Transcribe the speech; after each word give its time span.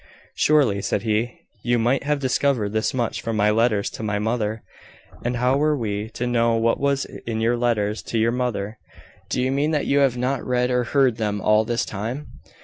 "Surely," 0.33 0.81
said 0.81 1.03
he, 1.03 1.41
"you 1.63 1.77
might 1.77 2.01
have 2.05 2.17
discovered 2.17 2.71
this 2.73 2.91
much 2.91 3.21
from 3.21 3.35
my 3.35 3.51
letters 3.51 3.87
to 3.87 4.01
my 4.01 4.17
mother." 4.17 4.63
"And 5.23 5.35
how 5.37 5.57
were 5.57 5.77
we 5.77 6.09
to 6.15 6.25
know 6.25 6.55
what 6.55 6.79
was 6.79 7.05
in 7.05 7.39
your 7.39 7.55
letters 7.55 8.01
to 8.09 8.17
your 8.17 8.31
mother?" 8.31 8.79
"Do 9.29 9.39
you 9.39 9.51
mean 9.51 9.69
that 9.69 9.85
you 9.85 9.99
have 9.99 10.17
not 10.17 10.43
read 10.43 10.71
or 10.71 10.85
heard 10.85 11.17
them 11.17 11.39
all 11.39 11.65
this 11.65 11.85
time?" 11.85 12.29